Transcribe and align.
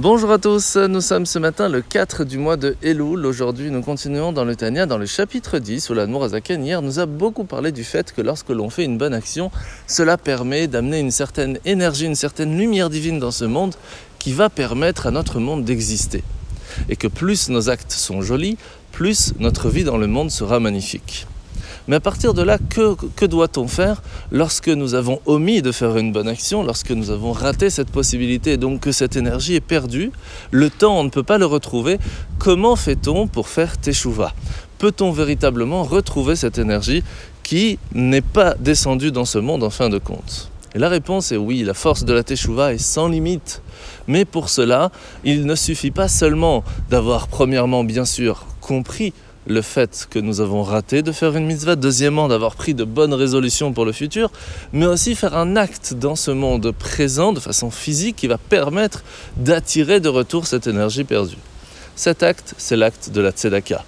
Bonjour 0.00 0.30
à 0.30 0.38
tous, 0.38 0.76
nous 0.76 1.00
sommes 1.00 1.26
ce 1.26 1.40
matin 1.40 1.68
le 1.68 1.82
4 1.82 2.22
du 2.22 2.38
mois 2.38 2.56
de 2.56 2.76
Elul. 2.84 3.26
Aujourd'hui, 3.26 3.68
nous 3.72 3.82
continuons 3.82 4.30
dans 4.30 4.44
le 4.44 4.54
Tania, 4.54 4.86
dans 4.86 4.96
le 4.96 5.06
chapitre 5.06 5.58
10, 5.58 5.90
où 5.90 5.94
la 5.94 6.04
Azaken 6.04 6.64
hier 6.64 6.82
nous 6.82 7.00
a 7.00 7.06
beaucoup 7.06 7.42
parlé 7.42 7.72
du 7.72 7.82
fait 7.82 8.12
que 8.12 8.22
lorsque 8.22 8.50
l'on 8.50 8.70
fait 8.70 8.84
une 8.84 8.96
bonne 8.96 9.12
action, 9.12 9.50
cela 9.88 10.16
permet 10.16 10.68
d'amener 10.68 11.00
une 11.00 11.10
certaine 11.10 11.58
énergie, 11.64 12.06
une 12.06 12.14
certaine 12.14 12.56
lumière 12.56 12.90
divine 12.90 13.18
dans 13.18 13.32
ce 13.32 13.44
monde 13.44 13.74
qui 14.20 14.32
va 14.32 14.48
permettre 14.48 15.08
à 15.08 15.10
notre 15.10 15.40
monde 15.40 15.64
d'exister. 15.64 16.22
Et 16.88 16.94
que 16.94 17.08
plus 17.08 17.48
nos 17.48 17.68
actes 17.68 17.90
sont 17.90 18.22
jolis, 18.22 18.56
plus 18.92 19.34
notre 19.40 19.68
vie 19.68 19.82
dans 19.82 19.98
le 19.98 20.06
monde 20.06 20.30
sera 20.30 20.60
magnifique. 20.60 21.26
Mais 21.88 21.96
à 21.96 22.00
partir 22.00 22.34
de 22.34 22.42
là, 22.42 22.58
que, 22.58 23.24
doit-on 23.24 23.66
faire 23.66 24.02
lorsque 24.30 24.68
nous 24.68 24.94
avons 24.94 25.20
omis 25.24 25.62
de 25.62 25.72
faire 25.72 25.96
une 25.96 26.12
bonne 26.12 26.28
action, 26.28 26.62
lorsque 26.62 26.90
nous 26.90 27.10
avons 27.10 27.32
raté 27.32 27.70
cette 27.70 27.90
possibilité, 27.90 28.58
donc 28.58 28.80
que 28.80 28.92
cette 28.92 29.16
énergie 29.16 29.54
est 29.54 29.60
perdue? 29.60 30.12
Le 30.50 30.68
temps, 30.68 31.00
on 31.00 31.04
ne 31.04 31.08
peut 31.08 31.22
pas 31.22 31.38
le 31.38 31.46
retrouver. 31.46 31.98
Comment 32.38 32.76
fait-on 32.76 33.26
pour 33.26 33.48
faire 33.48 33.78
teshuva? 33.78 34.34
Peut-on 34.78 35.10
véritablement 35.10 35.82
retrouver 35.82 36.36
cette 36.36 36.58
énergie 36.58 37.02
qui 37.42 37.78
n'est 37.94 38.20
pas 38.20 38.54
descendue 38.54 39.10
dans 39.10 39.24
ce 39.24 39.38
monde 39.38 39.64
en 39.64 39.70
fin 39.70 39.88
de 39.88 39.98
compte? 39.98 40.50
Et 40.74 40.78
la 40.78 40.90
réponse 40.90 41.32
est 41.32 41.38
oui, 41.38 41.62
la 41.62 41.72
force 41.72 42.04
de 42.04 42.12
la 42.12 42.22
Teshuvah 42.22 42.74
est 42.74 42.78
sans 42.78 43.08
limite. 43.08 43.62
Mais 44.06 44.26
pour 44.26 44.50
cela, 44.50 44.90
il 45.24 45.46
ne 45.46 45.54
suffit 45.54 45.90
pas 45.90 46.08
seulement 46.08 46.62
d'avoir 46.90 47.28
premièrement, 47.28 47.84
bien 47.84 48.04
sûr, 48.04 48.44
compris 48.60 49.14
le 49.48 49.62
fait 49.62 50.06
que 50.10 50.18
nous 50.18 50.40
avons 50.40 50.62
raté 50.62 51.02
de 51.02 51.10
faire 51.10 51.34
une 51.34 51.46
mitzvah, 51.46 51.74
deuxièmement 51.74 52.28
d'avoir 52.28 52.54
pris 52.54 52.74
de 52.74 52.84
bonnes 52.84 53.14
résolutions 53.14 53.72
pour 53.72 53.86
le 53.86 53.92
futur, 53.92 54.30
mais 54.72 54.86
aussi 54.86 55.14
faire 55.14 55.36
un 55.36 55.56
acte 55.56 55.94
dans 55.94 56.16
ce 56.16 56.30
monde 56.30 56.70
présent 56.72 57.32
de 57.32 57.40
façon 57.40 57.70
physique 57.70 58.16
qui 58.16 58.26
va 58.26 58.36
permettre 58.36 59.02
d'attirer 59.36 60.00
de 60.00 60.10
retour 60.10 60.46
cette 60.46 60.66
énergie 60.66 61.04
perdue. 61.04 61.38
Cet 61.96 62.22
acte, 62.22 62.54
c'est 62.58 62.76
l'acte 62.76 63.10
de 63.10 63.22
la 63.22 63.30
tzedaka, 63.30 63.84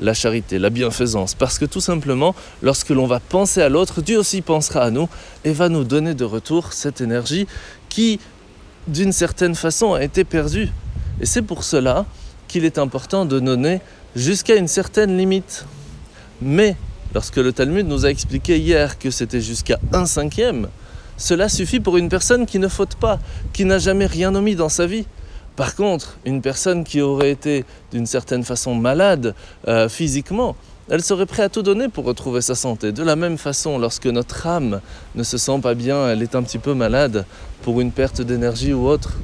la 0.00 0.14
charité, 0.14 0.58
la 0.58 0.70
bienfaisance, 0.70 1.34
parce 1.34 1.60
que 1.60 1.64
tout 1.64 1.80
simplement, 1.80 2.34
lorsque 2.60 2.90
l'on 2.90 3.06
va 3.06 3.20
penser 3.20 3.62
à 3.62 3.68
l'autre, 3.68 4.02
Dieu 4.02 4.18
aussi 4.18 4.42
pensera 4.42 4.82
à 4.82 4.90
nous 4.90 5.08
et 5.44 5.52
va 5.52 5.68
nous 5.68 5.84
donner 5.84 6.14
de 6.14 6.24
retour 6.24 6.72
cette 6.72 7.00
énergie 7.00 7.46
qui, 7.88 8.18
d'une 8.88 9.12
certaine 9.12 9.54
façon, 9.54 9.94
a 9.94 10.02
été 10.02 10.24
perdue. 10.24 10.70
Et 11.20 11.26
c'est 11.26 11.42
pour 11.42 11.62
cela 11.62 12.04
qu'il 12.48 12.64
est 12.64 12.78
important 12.78 13.24
de 13.24 13.38
donner 13.38 13.80
jusqu'à 14.16 14.56
une 14.56 14.68
certaine 14.68 15.16
limite. 15.16 15.64
Mais 16.40 16.76
lorsque 17.14 17.36
le 17.36 17.52
Talmud 17.52 17.86
nous 17.86 18.06
a 18.06 18.10
expliqué 18.10 18.58
hier 18.58 18.98
que 18.98 19.10
c'était 19.10 19.40
jusqu'à 19.40 19.78
un 19.92 20.06
cinquième, 20.06 20.68
cela 21.16 21.48
suffit 21.48 21.80
pour 21.80 21.96
une 21.96 22.08
personne 22.08 22.46
qui 22.46 22.58
ne 22.58 22.68
faute 22.68 22.96
pas, 22.96 23.18
qui 23.52 23.64
n'a 23.64 23.78
jamais 23.78 24.06
rien 24.06 24.34
omis 24.34 24.56
dans 24.56 24.68
sa 24.68 24.86
vie. 24.86 25.06
Par 25.56 25.76
contre, 25.76 26.18
une 26.24 26.42
personne 26.42 26.82
qui 26.82 27.00
aurait 27.00 27.30
été 27.30 27.64
d'une 27.92 28.06
certaine 28.06 28.42
façon 28.42 28.74
malade 28.74 29.34
euh, 29.68 29.88
physiquement, 29.88 30.56
elle 30.90 31.02
serait 31.02 31.26
prête 31.26 31.46
à 31.46 31.48
tout 31.48 31.62
donner 31.62 31.88
pour 31.88 32.04
retrouver 32.04 32.40
sa 32.40 32.56
santé. 32.56 32.90
De 32.90 33.04
la 33.04 33.14
même 33.14 33.38
façon, 33.38 33.78
lorsque 33.78 34.06
notre 34.06 34.46
âme 34.46 34.80
ne 35.14 35.22
se 35.22 35.38
sent 35.38 35.60
pas 35.62 35.74
bien, 35.74 36.08
elle 36.08 36.22
est 36.22 36.34
un 36.34 36.42
petit 36.42 36.58
peu 36.58 36.74
malade 36.74 37.24
pour 37.62 37.80
une 37.80 37.92
perte 37.92 38.20
d'énergie 38.20 38.72
ou 38.72 38.86
autre, 38.88 39.14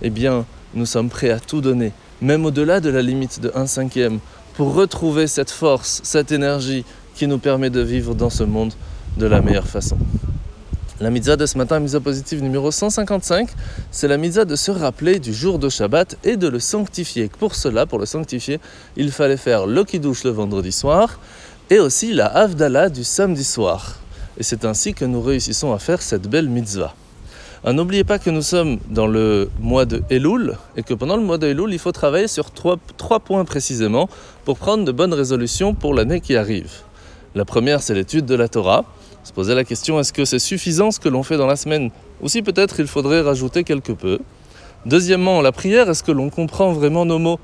eh 0.00 0.10
bien, 0.10 0.46
nous 0.74 0.86
sommes 0.86 1.10
prêts 1.10 1.30
à 1.30 1.38
tout 1.38 1.60
donner 1.60 1.92
même 2.20 2.44
au-delà 2.44 2.80
de 2.80 2.90
la 2.90 3.02
limite 3.02 3.40
de 3.40 3.50
1 3.54 3.66
cinquième, 3.66 4.20
pour 4.54 4.74
retrouver 4.74 5.26
cette 5.26 5.50
force, 5.50 6.00
cette 6.02 6.32
énergie 6.32 6.84
qui 7.14 7.26
nous 7.26 7.38
permet 7.38 7.70
de 7.70 7.80
vivre 7.80 8.14
dans 8.14 8.30
ce 8.30 8.42
monde 8.42 8.72
de 9.16 9.26
la 9.26 9.40
meilleure 9.40 9.66
façon. 9.66 9.98
La 10.98 11.10
mitzvah 11.10 11.36
de 11.36 11.44
ce 11.44 11.58
matin, 11.58 11.78
mitzvah 11.78 12.00
positive 12.00 12.42
numéro 12.42 12.70
155, 12.70 13.50
c'est 13.90 14.08
la 14.08 14.16
mitzvah 14.16 14.46
de 14.46 14.56
se 14.56 14.70
rappeler 14.70 15.18
du 15.18 15.34
jour 15.34 15.58
de 15.58 15.68
Shabbat 15.68 16.16
et 16.24 16.38
de 16.38 16.48
le 16.48 16.58
sanctifier. 16.58 17.30
Pour 17.38 17.54
cela, 17.54 17.84
pour 17.84 17.98
le 17.98 18.06
sanctifier, 18.06 18.60
il 18.96 19.12
fallait 19.12 19.36
faire 19.36 19.66
le 19.66 19.84
kiddush 19.84 20.24
le 20.24 20.30
vendredi 20.30 20.72
soir 20.72 21.20
et 21.68 21.80
aussi 21.80 22.14
la 22.14 22.26
havdalah 22.26 22.88
du 22.88 23.04
samedi 23.04 23.44
soir. 23.44 24.00
Et 24.38 24.42
c'est 24.42 24.64
ainsi 24.64 24.94
que 24.94 25.04
nous 25.04 25.20
réussissons 25.20 25.74
à 25.74 25.78
faire 25.78 26.00
cette 26.00 26.28
belle 26.28 26.48
mitzvah. 26.48 26.94
Ah, 27.64 27.72
n'oubliez 27.72 28.04
pas 28.04 28.18
que 28.18 28.28
nous 28.28 28.42
sommes 28.42 28.78
dans 28.90 29.06
le 29.06 29.50
mois 29.60 29.86
de 29.86 30.02
Elul 30.10 30.56
et 30.76 30.82
que 30.82 30.92
pendant 30.92 31.16
le 31.16 31.22
mois 31.22 31.38
de 31.38 31.46
Elul, 31.46 31.72
il 31.72 31.78
faut 31.78 31.90
travailler 31.90 32.28
sur 32.28 32.50
trois, 32.50 32.78
points 33.18 33.44
précisément 33.44 34.08
pour 34.44 34.58
prendre 34.58 34.84
de 34.84 34.92
bonnes 34.92 35.14
résolutions 35.14 35.74
pour 35.74 35.94
l'année 35.94 36.20
qui 36.20 36.36
arrive. 36.36 36.70
La 37.34 37.44
première, 37.44 37.82
c'est 37.82 37.94
l'étude 37.94 38.26
de 38.26 38.34
la 38.34 38.48
Torah. 38.48 38.84
Se 39.24 39.32
poser 39.32 39.54
la 39.54 39.64
question 39.64 39.98
est-ce 39.98 40.12
que 40.12 40.24
c'est 40.24 40.38
suffisant 40.38 40.90
ce 40.90 41.00
que 41.00 41.08
l'on 41.08 41.22
fait 41.22 41.38
dans 41.38 41.46
la 41.46 41.56
semaine? 41.56 41.90
Ou 42.20 42.28
si 42.28 42.42
peut-être 42.42 42.78
il 42.78 42.86
faudrait 42.86 43.22
rajouter 43.22 43.64
quelque 43.64 43.92
peu. 43.92 44.18
Deuxièmement, 44.84 45.40
la 45.40 45.50
prière 45.50 45.88
est-ce 45.88 46.02
que 46.02 46.12
l'on 46.12 46.28
comprend 46.28 46.72
vraiment 46.72 47.06
nos 47.06 47.18
mots? 47.18 47.40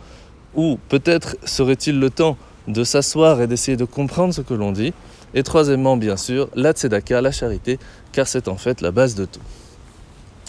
Ou 0.55 0.79
peut-être 0.91 1.37
serait-il 1.45 1.99
le 1.99 2.11
temps 2.11 2.37
de 2.69 2.85
s'asseoir 2.85 3.41
et 3.41 3.47
d'essayer 3.47 3.79
de 3.79 3.87
comprendre 3.87 4.35
ce 4.35 4.43
que 4.43 4.55
l'on 4.55 4.73
dit? 4.73 4.93
Et 5.35 5.43
troisièmement, 5.43 5.97
bien 5.97 6.19
sûr, 6.19 6.49
la 6.55 6.73
tzedaka, 6.73 7.23
la 7.23 7.33
charité, 7.33 7.79
car 8.13 8.27
c'est 8.29 8.49
en 8.49 8.57
fait 8.57 8.83
la 8.83 8.91
base 8.91 9.15
de 9.15 9.25
tout. 9.25 9.41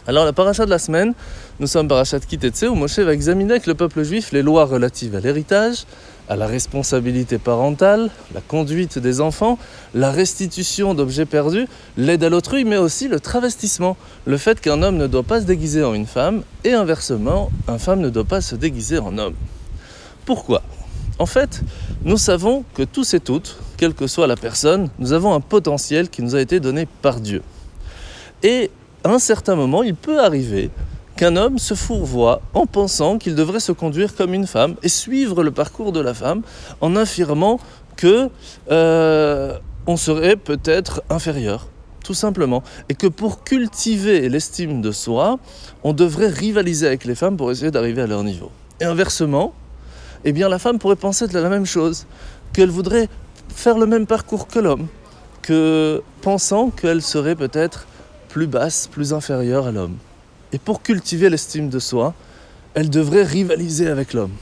Alors 0.05 0.25
la 0.25 0.33
paracha 0.33 0.65
de 0.65 0.69
la 0.69 0.79
semaine, 0.79 1.13
nous 1.61 1.67
sommes 1.67 1.87
parachat 1.87 2.19
Kitetse 2.19 2.63
où 2.63 2.75
Moshe 2.75 2.99
va 2.99 3.13
examiner 3.13 3.51
avec 3.51 3.67
le 3.67 3.73
peuple 3.73 4.03
juif 4.03 4.33
les 4.33 4.41
lois 4.41 4.65
relatives 4.65 5.15
à 5.15 5.21
l'héritage, 5.21 5.85
à 6.27 6.35
la 6.35 6.45
responsabilité 6.45 7.37
parentale, 7.37 8.09
la 8.33 8.41
conduite 8.41 8.99
des 8.99 9.21
enfants, 9.21 9.57
la 9.93 10.11
restitution 10.11 10.93
d'objets 10.93 11.25
perdus, 11.25 11.69
l'aide 11.95 12.21
à 12.25 12.29
l'autrui, 12.29 12.65
mais 12.65 12.75
aussi 12.75 13.07
le 13.07 13.21
travestissement, 13.21 13.95
le 14.25 14.35
fait 14.35 14.59
qu'un 14.59 14.83
homme 14.83 14.97
ne 14.97 15.07
doit 15.07 15.23
pas 15.23 15.39
se 15.39 15.45
déguiser 15.45 15.85
en 15.85 15.93
une 15.93 16.07
femme 16.07 16.43
et 16.65 16.73
inversement, 16.73 17.49
une 17.69 17.79
femme 17.79 18.01
ne 18.01 18.09
doit 18.09 18.25
pas 18.25 18.41
se 18.41 18.55
déguiser 18.55 18.99
en 18.99 19.17
homme. 19.17 19.35
Pourquoi? 20.25 20.63
En 21.17 21.25
fait, 21.25 21.61
nous 22.03 22.17
savons 22.17 22.65
que 22.73 22.83
tous 22.83 23.13
et 23.13 23.21
toutes, 23.21 23.57
quelle 23.77 23.93
que 23.93 24.07
soit 24.07 24.27
la 24.27 24.35
personne, 24.35 24.89
nous 24.99 25.13
avons 25.13 25.33
un 25.33 25.39
potentiel 25.39 26.09
qui 26.09 26.23
nous 26.23 26.35
a 26.35 26.41
été 26.41 26.59
donné 26.59 26.89
par 27.01 27.21
Dieu. 27.21 27.41
Et 28.41 28.69
à 29.03 29.09
un 29.09 29.19
certain 29.19 29.55
moment, 29.55 29.83
il 29.83 29.95
peut 29.95 30.19
arriver 30.19 30.69
qu'un 31.15 31.35
homme 31.35 31.59
se 31.59 31.73
fourvoie 31.73 32.41
en 32.53 32.65
pensant 32.65 33.17
qu'il 33.17 33.35
devrait 33.35 33.59
se 33.59 33.71
conduire 33.71 34.15
comme 34.15 34.33
une 34.33 34.47
femme 34.47 34.75
et 34.81 34.89
suivre 34.89 35.43
le 35.43 35.51
parcours 35.51 35.91
de 35.91 35.99
la 35.99 36.13
femme 36.13 36.41
en 36.81 36.95
affirmant 36.95 37.59
que 37.95 38.29
euh, 38.71 39.57
on 39.85 39.97
serait 39.97 40.35
peut-être 40.35 41.03
inférieur, 41.09 41.67
tout 42.03 42.13
simplement, 42.13 42.63
et 42.89 42.95
que 42.95 43.07
pour 43.07 43.43
cultiver 43.43 44.27
l'estime 44.29 44.81
de 44.81 44.91
soi, 44.91 45.37
on 45.83 45.93
devrait 45.93 46.29
rivaliser 46.29 46.87
avec 46.87 47.05
les 47.05 47.15
femmes 47.15 47.37
pour 47.37 47.51
essayer 47.51 47.71
d'arriver 47.71 48.01
à 48.01 48.07
leur 48.07 48.23
niveau. 48.23 48.49
Et 48.79 48.85
inversement, 48.85 49.53
eh 50.25 50.31
bien 50.31 50.49
la 50.49 50.57
femme 50.57 50.79
pourrait 50.79 50.95
penser 50.95 51.27
de 51.27 51.37
la 51.37 51.49
même 51.49 51.65
chose, 51.65 52.07
qu'elle 52.53 52.69
voudrait 52.69 53.09
faire 53.49 53.77
le 53.77 53.85
même 53.85 54.07
parcours 54.07 54.47
que 54.47 54.59
l'homme, 54.59 54.87
que 55.41 56.01
pensant 56.21 56.69
qu'elle 56.69 57.01
serait 57.01 57.35
peut-être 57.35 57.85
plus 58.33 58.47
basse, 58.47 58.87
plus 58.87 59.13
inférieure 59.13 59.67
à 59.67 59.71
l'homme. 59.71 59.95
Et 60.53 60.57
pour 60.57 60.81
cultiver 60.81 61.29
l'estime 61.29 61.69
de 61.69 61.77
soi, 61.77 62.15
elle 62.73 62.89
devrait 62.89 63.21
rivaliser 63.21 63.87
avec 63.87 64.11
l'homme. 64.11 64.33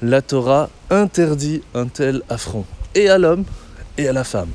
La 0.00 0.22
Torah 0.22 0.70
interdit 0.88 1.60
un 1.74 1.86
tel 1.86 2.22
affront, 2.30 2.64
et 2.94 3.10
à 3.10 3.18
l'homme 3.18 3.44
et 3.98 4.08
à 4.08 4.14
la 4.14 4.24
femme. 4.24 4.48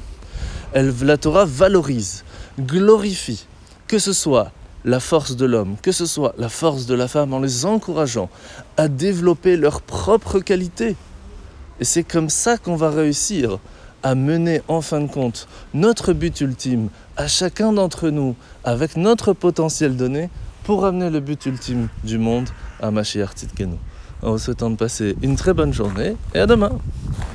Elle, 0.73 0.91
la 1.03 1.17
Torah 1.17 1.45
valorise, 1.45 2.23
glorifie, 2.59 3.45
que 3.87 3.99
ce 3.99 4.13
soit 4.13 4.51
la 4.83 4.99
force 4.99 5.35
de 5.35 5.45
l'homme, 5.45 5.75
que 5.83 5.91
ce 5.91 6.07
soit 6.07 6.33
la 6.39 6.49
force 6.49 6.87
de 6.87 6.95
la 6.95 7.07
femme, 7.07 7.35
en 7.35 7.39
les 7.39 7.67
encourageant 7.67 8.31
à 8.77 8.87
développer 8.87 9.57
leurs 9.57 9.81
propres 9.81 10.39
qualités. 10.39 10.95
Et 11.79 11.85
c'est 11.85 12.03
comme 12.03 12.29
ça 12.29 12.57
qu'on 12.57 12.77
va 12.77 12.89
réussir 12.89 13.59
à 14.03 14.15
mener 14.15 14.61
en 14.67 14.81
fin 14.81 15.01
de 15.01 15.07
compte 15.07 15.47
notre 15.73 16.13
but 16.13 16.41
ultime 16.41 16.89
à 17.17 17.27
chacun 17.27 17.73
d'entre 17.73 18.09
nous 18.09 18.35
avec 18.63 18.97
notre 18.97 19.33
potentiel 19.33 19.97
donné 19.97 20.29
pour 20.63 20.85
amener 20.85 21.09
le 21.09 21.19
but 21.19 21.45
ultime 21.45 21.87
du 22.03 22.17
monde 22.17 22.49
à 22.81 22.91
Mashiach 22.91 23.33
Tzidkenu. 23.35 23.75
En 24.21 24.31
vous 24.31 24.37
souhaitant 24.37 24.69
de 24.69 24.75
passer 24.75 25.15
une 25.21 25.35
très 25.35 25.53
bonne 25.53 25.73
journée 25.73 26.15
et 26.33 26.39
à 26.39 26.45
demain 26.45 26.79